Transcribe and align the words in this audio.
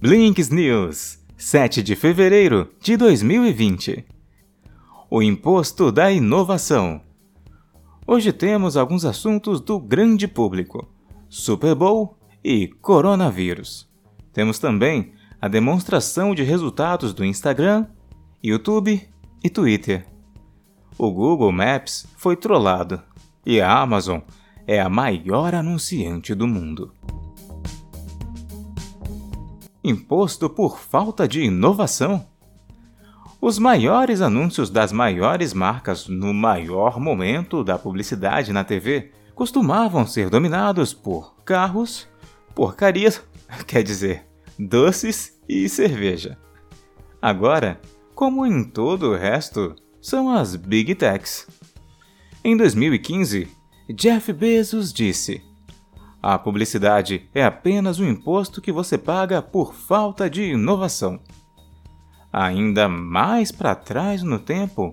Blinks 0.00 0.48
News, 0.48 1.18
7 1.36 1.82
de 1.82 1.96
fevereiro 1.96 2.70
de 2.80 2.96
2020. 2.96 4.04
O 5.10 5.20
imposto 5.20 5.90
da 5.90 6.12
inovação. 6.12 7.00
Hoje 8.06 8.32
temos 8.32 8.76
alguns 8.76 9.04
assuntos 9.04 9.60
do 9.60 9.80
grande 9.80 10.28
público: 10.28 10.88
Super 11.28 11.74
Bowl 11.74 12.16
e 12.44 12.68
coronavírus. 12.68 13.88
Temos 14.32 14.60
também 14.60 15.14
a 15.40 15.48
demonstração 15.48 16.32
de 16.32 16.44
resultados 16.44 17.12
do 17.12 17.24
Instagram, 17.24 17.84
YouTube 18.40 19.02
e 19.42 19.50
Twitter. 19.50 20.06
O 20.96 21.10
Google 21.10 21.50
Maps 21.50 22.06
foi 22.16 22.36
trollado 22.36 23.02
e 23.44 23.60
a 23.60 23.76
Amazon 23.76 24.20
é 24.64 24.80
a 24.80 24.88
maior 24.88 25.56
anunciante 25.56 26.36
do 26.36 26.46
mundo 26.46 26.92
imposto 29.88 30.48
por 30.50 30.78
falta 30.78 31.26
de 31.26 31.42
inovação. 31.42 32.26
Os 33.40 33.58
maiores 33.58 34.20
anúncios 34.20 34.68
das 34.68 34.92
maiores 34.92 35.54
marcas 35.54 36.08
no 36.08 36.34
maior 36.34 36.98
momento 36.98 37.62
da 37.62 37.78
publicidade 37.78 38.52
na 38.52 38.64
TV 38.64 39.12
costumavam 39.34 40.06
ser 40.06 40.28
dominados 40.28 40.92
por 40.92 41.36
carros, 41.44 42.08
porcarias, 42.54 43.22
quer 43.66 43.82
dizer, 43.82 44.26
doces 44.58 45.40
e 45.48 45.68
cerveja. 45.68 46.36
Agora, 47.22 47.80
como 48.14 48.44
em 48.44 48.64
todo 48.64 49.10
o 49.10 49.16
resto, 49.16 49.76
são 50.00 50.30
as 50.30 50.56
Big 50.56 50.94
Techs. 50.96 51.46
Em 52.42 52.56
2015, 52.56 53.48
Jeff 53.94 54.32
Bezos 54.32 54.92
disse: 54.92 55.47
a 56.22 56.38
publicidade 56.38 57.28
é 57.34 57.44
apenas 57.44 58.00
um 58.00 58.08
imposto 58.08 58.60
que 58.60 58.72
você 58.72 58.98
paga 58.98 59.40
por 59.40 59.74
falta 59.74 60.28
de 60.28 60.42
inovação. 60.52 61.20
Ainda 62.32 62.88
mais 62.88 63.52
para 63.52 63.74
trás 63.74 64.22
no 64.22 64.38
tempo, 64.38 64.92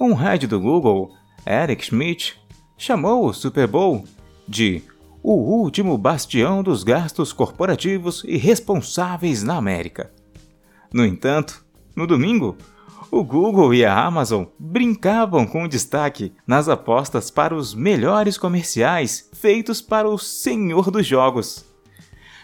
um 0.00 0.12
head 0.12 0.46
do 0.46 0.60
Google, 0.60 1.14
Eric 1.46 1.86
Schmidt, 1.86 2.38
chamou 2.76 3.26
o 3.26 3.32
Super 3.32 3.66
Bowl 3.66 4.04
de 4.46 4.82
o 5.22 5.32
último 5.32 5.96
bastião 5.96 6.62
dos 6.62 6.84
gastos 6.84 7.32
corporativos 7.32 8.22
e 8.24 8.36
responsáveis 8.36 9.42
na 9.42 9.56
América. 9.56 10.12
No 10.92 11.04
entanto, 11.04 11.64
no 11.96 12.06
domingo, 12.06 12.56
o 13.10 13.22
Google 13.22 13.74
e 13.74 13.84
a 13.84 14.04
Amazon 14.04 14.44
brincavam 14.58 15.46
com 15.46 15.68
destaque 15.68 16.32
nas 16.46 16.68
apostas 16.68 17.30
para 17.30 17.54
os 17.54 17.74
melhores 17.74 18.36
comerciais 18.36 19.28
feitos 19.32 19.80
para 19.80 20.08
o 20.08 20.18
senhor 20.18 20.90
dos 20.90 21.06
jogos. 21.06 21.64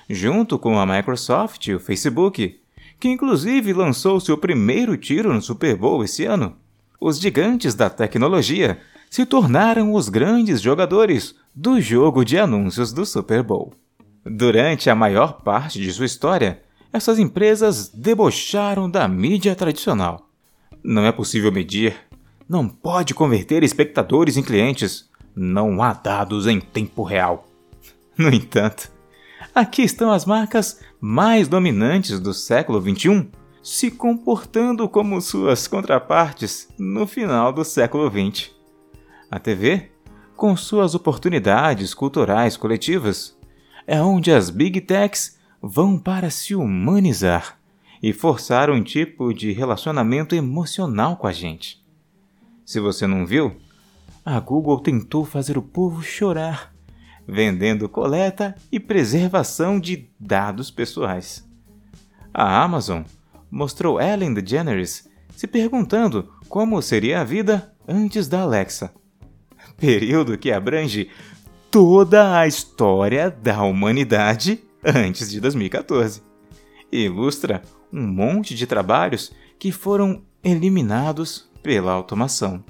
Junto 0.08 0.58
com 0.58 0.78
a 0.78 0.86
Microsoft 0.86 1.66
e 1.66 1.74
o 1.74 1.80
Facebook, 1.80 2.60
que 2.98 3.08
inclusive 3.08 3.72
lançou 3.72 4.20
seu 4.20 4.38
primeiro 4.38 4.96
tiro 4.96 5.32
no 5.32 5.42
Super 5.42 5.76
Bowl 5.76 6.04
esse 6.04 6.24
ano, 6.24 6.56
os 7.00 7.18
gigantes 7.18 7.74
da 7.74 7.90
tecnologia 7.90 8.80
se 9.10 9.26
tornaram 9.26 9.92
os 9.92 10.08
grandes 10.08 10.60
jogadores 10.60 11.34
do 11.54 11.80
jogo 11.80 12.24
de 12.24 12.38
anúncios 12.38 12.92
do 12.92 13.04
Super 13.04 13.42
Bowl. 13.42 13.74
Durante 14.24 14.88
a 14.88 14.94
maior 14.94 15.42
parte 15.42 15.80
de 15.80 15.92
sua 15.92 16.06
história, 16.06 16.62
essas 16.92 17.18
empresas 17.18 17.88
debocharam 17.88 18.88
da 18.88 19.08
mídia 19.08 19.54
tradicional 19.54 20.31
não 20.82 21.04
é 21.04 21.12
possível 21.12 21.52
medir. 21.52 21.94
Não 22.48 22.68
pode 22.68 23.14
converter 23.14 23.62
espectadores 23.62 24.36
em 24.36 24.42
clientes. 24.42 25.08
Não 25.34 25.82
há 25.82 25.92
dados 25.92 26.46
em 26.46 26.60
tempo 26.60 27.02
real. 27.02 27.48
No 28.16 28.28
entanto, 28.28 28.90
aqui 29.54 29.82
estão 29.82 30.10
as 30.10 30.26
marcas 30.26 30.80
mais 31.00 31.48
dominantes 31.48 32.20
do 32.20 32.34
século 32.34 32.80
XXI 32.80 33.30
se 33.62 33.90
comportando 33.90 34.88
como 34.88 35.20
suas 35.20 35.68
contrapartes 35.68 36.68
no 36.78 37.06
final 37.06 37.52
do 37.52 37.64
século 37.64 38.10
XX. 38.10 38.50
A 39.30 39.38
TV, 39.38 39.90
com 40.36 40.56
suas 40.56 40.94
oportunidades 40.94 41.94
culturais 41.94 42.56
coletivas, 42.56 43.38
é 43.86 44.02
onde 44.02 44.32
as 44.32 44.50
Big 44.50 44.80
Techs 44.82 45.38
vão 45.62 45.98
para 45.98 46.28
se 46.28 46.54
humanizar 46.54 47.61
e 48.02 48.12
forçar 48.12 48.68
um 48.68 48.82
tipo 48.82 49.32
de 49.32 49.52
relacionamento 49.52 50.34
emocional 50.34 51.16
com 51.16 51.26
a 51.26 51.32
gente. 51.32 51.80
Se 52.64 52.80
você 52.80 53.06
não 53.06 53.24
viu, 53.24 53.56
a 54.24 54.40
Google 54.40 54.80
tentou 54.80 55.24
fazer 55.24 55.56
o 55.56 55.62
povo 55.62 56.02
chorar, 56.02 56.74
vendendo 57.26 57.88
coleta 57.88 58.56
e 58.72 58.80
preservação 58.80 59.78
de 59.78 60.08
dados 60.18 60.70
pessoais. 60.70 61.48
A 62.34 62.62
Amazon 62.62 63.02
mostrou 63.50 64.00
Ellen 64.00 64.34
DeGeneres 64.34 65.08
se 65.36 65.46
perguntando 65.46 66.32
como 66.48 66.80
seria 66.82 67.20
a 67.20 67.24
vida 67.24 67.72
antes 67.86 68.26
da 68.26 68.40
Alexa. 68.40 68.92
Período 69.76 70.38
que 70.38 70.50
abrange 70.50 71.10
toda 71.70 72.38
a 72.38 72.46
história 72.46 73.30
da 73.30 73.62
humanidade 73.62 74.62
antes 74.84 75.30
de 75.30 75.40
2014. 75.40 76.22
Ilustra 76.90 77.62
um 77.92 78.06
monte 78.06 78.54
de 78.54 78.66
trabalhos 78.66 79.32
que 79.58 79.70
foram 79.70 80.22
eliminados 80.42 81.50
pela 81.62 81.92
automação. 81.92 82.64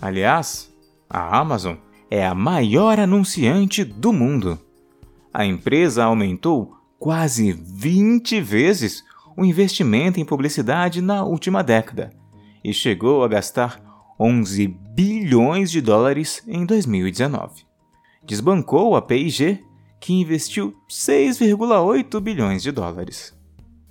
Aliás, 0.00 0.72
a 1.08 1.38
Amazon 1.38 1.76
é 2.10 2.26
a 2.26 2.34
maior 2.34 2.98
anunciante 2.98 3.84
do 3.84 4.12
mundo. 4.12 4.58
A 5.32 5.44
empresa 5.44 6.04
aumentou 6.04 6.76
quase 6.98 7.52
20 7.52 8.40
vezes 8.40 9.02
o 9.36 9.44
investimento 9.44 10.18
em 10.18 10.24
publicidade 10.24 11.00
na 11.00 11.22
última 11.22 11.62
década 11.62 12.10
e 12.64 12.72
chegou 12.72 13.22
a 13.22 13.28
gastar 13.28 13.80
11 14.18 14.66
bilhões 14.66 15.70
de 15.70 15.80
dólares 15.80 16.42
em 16.48 16.64
2019. 16.64 17.64
Desbancou 18.24 18.96
a 18.96 19.02
P&G, 19.02 19.62
que 20.00 20.14
investiu 20.14 20.74
6,8 20.90 22.18
bilhões 22.20 22.62
de 22.62 22.72
dólares. 22.72 23.35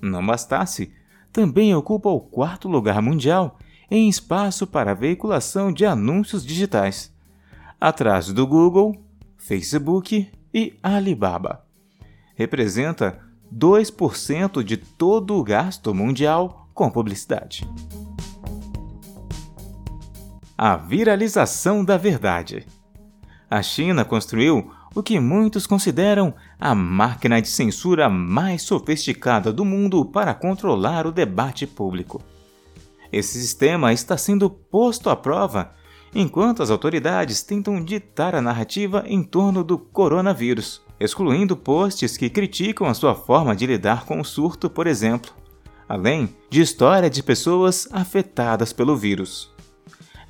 Não 0.02 0.26
bastasse, 0.26 0.92
também 1.32 1.76
ocupa 1.76 2.10
o 2.10 2.20
quarto 2.20 2.68
lugar 2.68 3.02
mundial 3.02 3.58
em 3.90 4.10
espaço 4.10 4.66
para 4.66 4.94
veiculação 4.94 5.72
de 5.72 5.86
anúncios 5.86 6.46
digitais, 6.46 7.14
atrás 7.80 8.32
do 8.32 8.48
Google, 8.48 8.96
Facebook 9.38 10.32
e 10.54 10.74
Alibaba. 10.82 11.66
Representa 12.36 13.20
2% 13.54 14.64
de 14.64 14.78
todo 14.78 15.36
o 15.36 15.44
gasto 15.44 15.94
mundial 15.94 16.68
com 16.74 16.90
publicidade. 16.90 17.68
A 20.58 20.76
viralização 20.78 21.84
da 21.84 21.98
verdade. 21.98 22.66
A 23.50 23.62
China 23.62 24.04
construiu 24.04 24.72
o 24.96 25.04
que 25.04 25.20
muitos 25.20 25.68
consideram 25.68 26.34
a 26.60 26.74
máquina 26.74 27.42
de 27.42 27.48
censura 27.48 28.10
mais 28.10 28.64
sofisticada 28.64 29.52
do 29.52 29.66
mundo 29.66 30.06
para 30.06 30.34
controlar 30.34 31.06
o 31.06 31.12
debate 31.12 31.68
público. 31.68 32.22
Esse 33.12 33.40
sistema 33.40 33.94
está 33.94 34.18
sendo 34.18 34.50
posto 34.50 35.10
à 35.10 35.16
prova 35.16 35.72
enquanto 36.14 36.64
as 36.64 36.70
autoridades 36.70 37.44
tentam 37.44 37.84
ditar 37.84 38.34
a 38.34 38.42
narrativa 38.42 39.04
em 39.06 39.22
torno 39.22 39.64
do 39.64 39.78
coronavírus, 39.78 40.82
excluindo 40.98 41.58
posts 41.58 42.16
que 42.16 42.30
criticam 42.30 42.88
a 42.88 42.94
sua 42.94 43.14
forma 43.14 43.54
de 43.54 43.68
lidar 43.68 44.06
com 44.06 44.22
o 44.22 44.26
surto, 44.26 44.70
por 44.70 44.88
exemplo, 44.88 45.32
além 45.88 46.34
de 46.50 46.62
história 46.62 47.10
de 47.10 47.22
pessoas 47.22 47.88
afetadas 47.92 48.72
pelo 48.72 48.96
vírus. 48.96 49.55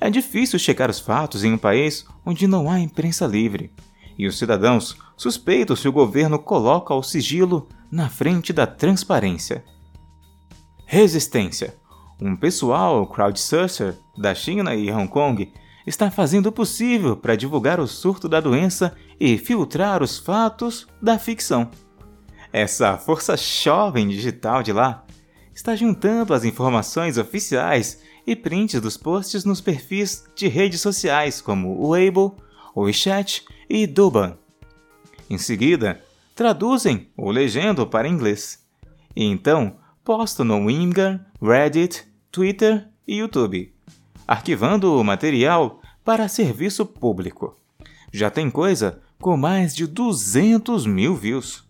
É 0.00 0.10
difícil 0.10 0.58
checar 0.58 0.90
os 0.90 1.00
fatos 1.00 1.44
em 1.44 1.52
um 1.52 1.58
país 1.58 2.04
onde 2.24 2.46
não 2.46 2.70
há 2.70 2.78
imprensa 2.78 3.26
livre, 3.26 3.72
e 4.18 4.26
os 4.26 4.38
cidadãos 4.38 4.96
suspeitam 5.16 5.74
se 5.74 5.88
o 5.88 5.92
governo 5.92 6.38
coloca 6.38 6.94
o 6.94 7.02
sigilo 7.02 7.68
na 7.90 8.08
frente 8.08 8.52
da 8.52 8.66
transparência. 8.66 9.64
Resistência. 10.84 11.74
Um 12.20 12.36
pessoal 12.36 13.06
crowdsourcer 13.06 13.96
da 14.16 14.34
China 14.34 14.74
e 14.74 14.90
Hong 14.90 15.08
Kong 15.08 15.52
está 15.86 16.10
fazendo 16.10 16.46
o 16.46 16.52
possível 16.52 17.16
para 17.16 17.36
divulgar 17.36 17.78
o 17.78 17.86
surto 17.86 18.28
da 18.28 18.40
doença 18.40 18.94
e 19.20 19.38
filtrar 19.38 20.02
os 20.02 20.18
fatos 20.18 20.86
da 21.00 21.18
ficção. 21.18 21.70
Essa 22.52 22.96
força 22.96 23.36
jovem 23.36 24.08
digital 24.08 24.62
de 24.62 24.72
lá 24.72 25.04
está 25.54 25.76
juntando 25.76 26.34
as 26.34 26.44
informações 26.44 27.18
oficiais 27.18 28.00
e 28.26 28.34
prints 28.34 28.80
dos 28.80 28.96
posts 28.96 29.44
nos 29.44 29.60
perfis 29.60 30.24
de 30.34 30.48
redes 30.48 30.80
sociais 30.80 31.40
como 31.40 31.80
o 31.80 31.88
Weibo, 31.90 32.36
o 32.74 32.82
WeChat 32.82 33.44
e 33.70 33.86
Duban. 33.86 34.36
Em 35.30 35.38
seguida, 35.38 36.02
traduzem 36.34 37.08
o 37.16 37.30
legendo 37.30 37.86
para 37.86 38.08
inglês. 38.08 38.64
E 39.14 39.24
então 39.24 39.76
postam 40.04 40.44
no 40.44 40.70
Imgur, 40.70 41.20
Reddit, 41.40 42.04
Twitter 42.30 42.88
e 43.06 43.16
YouTube, 43.18 43.72
arquivando 44.26 44.94
o 44.94 45.04
material 45.04 45.80
para 46.04 46.28
serviço 46.28 46.84
público. 46.84 47.56
Já 48.12 48.30
tem 48.30 48.50
coisa 48.50 49.00
com 49.18 49.36
mais 49.36 49.74
de 49.74 49.86
200 49.86 50.86
mil 50.86 51.14
views. 51.16 51.64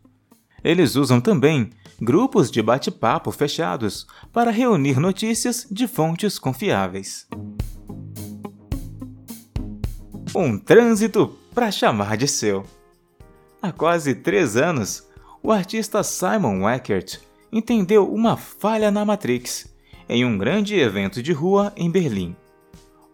Eles 0.62 0.96
usam 0.96 1.20
também 1.20 1.70
grupos 2.00 2.50
de 2.50 2.62
bate-papo 2.62 3.30
fechados 3.30 4.06
para 4.32 4.50
reunir 4.50 4.98
notícias 4.98 5.66
de 5.70 5.86
fontes 5.86 6.38
confiáveis. 6.38 7.26
Um 10.34 10.58
trânsito 10.58 11.34
para 11.54 11.70
chamar 11.70 12.16
de 12.16 12.28
seu. 12.28 12.64
Há 13.62 13.72
quase 13.72 14.14
três 14.14 14.56
anos, 14.56 15.08
o 15.42 15.50
artista 15.50 16.02
Simon 16.02 16.64
Weckert 16.64 17.20
entendeu 17.50 18.12
uma 18.12 18.36
falha 18.36 18.90
na 18.90 19.04
Matrix 19.04 19.74
em 20.08 20.24
um 20.24 20.36
grande 20.36 20.74
evento 20.76 21.22
de 21.22 21.32
rua 21.32 21.72
em 21.76 21.90
Berlim. 21.90 22.36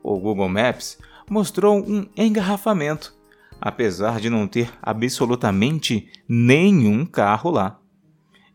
O 0.02 0.19
Google 0.19 0.49
Maps 0.49 0.99
mostrou 1.31 1.79
um 1.79 2.06
engarrafamento, 2.17 3.14
apesar 3.61 4.20
de 4.20 4.29
não 4.29 4.49
ter 4.49 4.70
absolutamente 4.82 6.11
nenhum 6.29 7.06
carro 7.06 7.50
lá. 7.50 7.81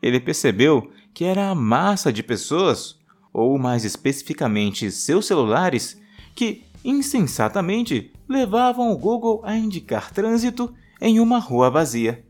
Ele 0.01 0.19
percebeu 0.19 0.91
que 1.13 1.25
era 1.25 1.49
a 1.49 1.55
massa 1.55 2.11
de 2.11 2.21
pessoas, 2.21 2.99
ou 3.33 3.57
mais 3.57 3.83
especificamente 3.83 4.91
seus 4.91 5.25
celulares, 5.25 5.99
que 6.35 6.63
insensatamente 6.83 8.11
levavam 8.29 8.91
o 8.91 8.97
Google 8.97 9.41
a 9.43 9.55
indicar 9.55 10.11
trânsito 10.11 10.73
em 11.01 11.19
uma 11.19 11.39
rua 11.39 11.69
vazia. 11.69 12.25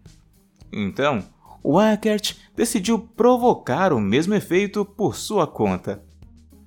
Então, 0.71 1.23
o 1.63 1.81
Eckert 1.81 2.35
decidiu 2.55 2.99
provocar 2.99 3.91
o 3.91 3.99
mesmo 3.99 4.33
efeito 4.33 4.85
por 4.85 5.15
sua 5.15 5.45
conta. 5.45 6.03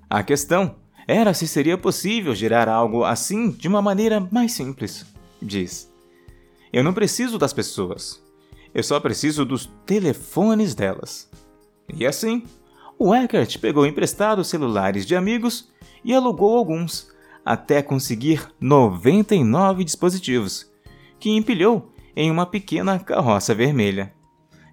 A 0.08 0.23
questão 0.23 0.76
era 1.06 1.32
se 1.35 1.49
seria 1.49 1.79
possível 1.79 2.35
gerar 2.35 2.69
algo 2.69 3.05
assim 3.05 3.50
de 3.50 3.67
uma 3.67 3.82
maneira 3.82 4.20
mais 4.31 4.52
simples, 4.52 5.06
diz. 5.41 5.91
Eu 6.73 6.85
não 6.85 6.93
preciso 6.93 7.38
das 7.38 7.52
pessoas, 7.52 8.23
eu 8.75 8.82
só 8.82 9.00
preciso 9.00 9.44
dos 9.44 9.67
telefones 9.84 10.75
delas. 10.75 11.31
E 11.93 12.06
assim, 12.06 12.44
o 12.99 13.14
Eckert 13.14 13.58
pegou 13.58 13.87
emprestados 13.87 14.49
celulares 14.49 15.06
de 15.06 15.17
amigos 15.17 15.70
e 16.05 16.14
alugou 16.14 16.56
alguns, 16.56 17.11
até 17.44 17.82
conseguir 17.82 18.46
99 18.61 19.84
dispositivos, 19.84 20.70
que 21.19 21.31
empilhou 21.31 21.93
em 22.14 22.31
uma 22.31 22.46
pequena 22.46 22.99
carroça 22.99 23.55
vermelha. 23.55 24.12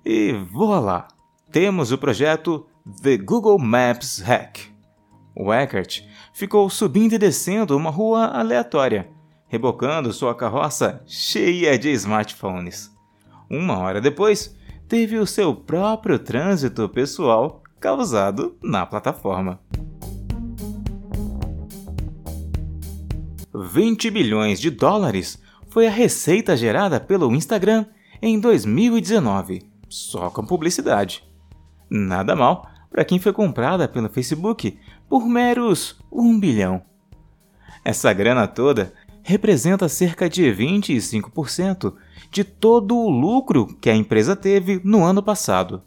E 0.05 0.33
voa 0.51 0.79
lá! 0.79 1.07
Temos 1.51 1.91
o 1.91 1.97
projeto 1.97 2.65
The 3.01 3.17
Google 3.17 3.57
Maps 3.57 4.19
Hack. 4.19 4.59
O 5.33 5.53
Eckert 5.53 6.03
ficou 6.33 6.69
subindo 6.69 7.13
e 7.13 7.17
descendo 7.17 7.77
uma 7.77 7.89
rua 7.89 8.25
aleatória, 8.25 9.09
rebocando 9.47 10.11
sua 10.11 10.35
carroça 10.35 11.01
cheia 11.05 11.77
de 11.77 11.89
smartphones. 11.91 12.96
Uma 13.49 13.77
hora 13.77 14.01
depois, 14.01 14.55
teve 14.87 15.17
o 15.17 15.27
seu 15.27 15.55
próprio 15.55 16.19
trânsito 16.19 16.87
pessoal 16.89 17.63
causado 17.79 18.57
na 18.61 18.85
plataforma. 18.85 19.59
20 23.53 24.11
bilhões 24.11 24.59
de 24.59 24.69
dólares 24.69 25.41
foi 25.69 25.87
a 25.87 25.91
receita 25.91 26.55
gerada 26.55 26.99
pelo 26.99 27.33
Instagram 27.33 27.85
em 28.21 28.39
2019, 28.39 29.61
só 29.89 30.29
com 30.29 30.45
publicidade. 30.45 31.23
Nada 31.89 32.35
mal 32.35 32.67
para 32.89 33.05
quem 33.05 33.19
foi 33.19 33.33
comprada 33.33 33.87
pelo 33.87 34.09
Facebook 34.09 34.77
por 35.09 35.25
meros 35.27 35.99
1 36.11 36.39
bilhão. 36.39 36.81
Essa 37.83 38.11
grana 38.11 38.47
toda 38.47 38.93
representa 39.27 39.89
cerca 39.89 40.29
de 40.29 40.43
25% 40.43 41.95
de 42.31 42.45
todo 42.45 42.95
o 42.95 43.09
lucro 43.09 43.67
que 43.81 43.89
a 43.89 43.95
empresa 43.95 44.37
teve 44.37 44.79
no 44.85 45.03
ano 45.03 45.21
passado. 45.21 45.83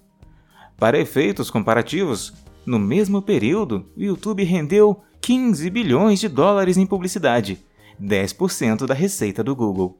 Para 0.77 0.99
efeitos 0.99 1.51
comparativos, 1.51 2.35
no 2.67 2.79
mesmo 2.79 3.23
período, 3.23 3.87
o 3.97 4.03
YouTube 4.03 4.45
rendeu 4.45 5.01
15 5.23 5.71
bilhões 5.71 6.21
de 6.21 6.29
dólares 6.29 6.77
em 6.77 6.85
publicidade, 6.85 7.59
10% 7.99 8.85
da 8.85 8.93
receita 8.93 9.43
do 9.43 9.57
Google. 9.57 9.99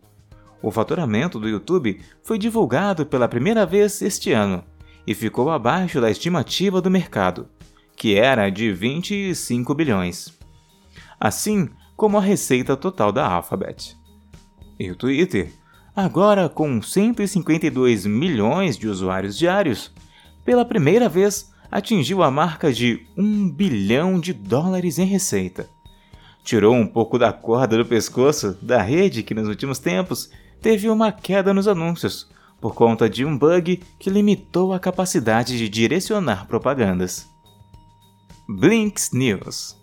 O 0.61 0.71
faturamento 0.71 1.41
do 1.41 1.49
YouTube 1.49 1.99
foi 2.23 2.37
divulgado 2.37 3.07
pela 3.07 3.27
primeira 3.27 3.65
vez 3.65 4.03
este 4.03 4.33
ano 4.33 4.63
e 5.07 5.15
ficou 5.15 5.51
abaixo 5.51 5.99
da 5.99 6.11
estimativa 6.11 6.83
do 6.83 6.91
mercado, 6.91 7.49
que 7.97 8.17
era 8.17 8.51
de 8.51 8.71
25 8.71 9.75
bilhões. 9.75 10.39
Assim 11.19 11.71
como 12.01 12.17
a 12.17 12.21
receita 12.23 12.79
total 12.79 13.13
da 13.13 13.31
Alphabet. 13.31 13.95
E 14.79 14.91
o 14.91 14.97
Twitter, 14.97 15.53
agora 15.95 16.49
com 16.49 16.81
152 16.81 18.07
milhões 18.07 18.79
de 18.79 18.89
usuários 18.89 19.37
diários, 19.37 19.93
pela 20.43 20.65
primeira 20.65 21.11
vez 21.11 21.53
atingiu 21.71 22.23
a 22.23 22.31
marca 22.31 22.73
de 22.73 23.07
1 23.19 23.51
bilhão 23.51 24.19
de 24.19 24.33
dólares 24.33 24.99
em 24.99 25.05
receita. 25.05 25.69
Tirou 26.43 26.75
um 26.75 26.87
pouco 26.87 27.19
da 27.19 27.35
corda 27.35 27.77
do 27.77 27.85
pescoço 27.85 28.57
da 28.63 28.81
rede 28.81 29.23
que 29.23 29.35
nos 29.35 29.47
últimos 29.47 29.79
tempos 29.79 30.31
teve 30.63 30.89
uma 30.89 31.13
queda 31.13 31.53
nos 31.53 31.69
anúncios 31.69 32.31
por 32.63 32.75
conta 32.75 33.11
de 33.11 33.27
um 33.27 33.37
bug 33.37 33.79
que 33.99 34.09
limitou 34.09 34.73
a 34.73 34.81
capacidade 34.81 35.59
de 35.59 35.69
direcionar 35.69 36.47
propagandas. 36.47 37.29
Blinks 38.49 39.11
News 39.13 39.80